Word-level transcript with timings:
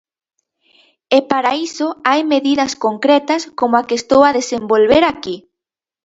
E 1.17 1.19
para 1.29 1.51
iso 1.67 1.87
hai 2.09 2.21
medidas 2.33 2.71
concretas 2.85 3.41
como 3.59 3.73
a 3.77 3.85
que 3.87 3.95
estou 4.01 4.21
a 4.25 4.35
desenvolver 4.39 5.03
aquí. 5.07 5.35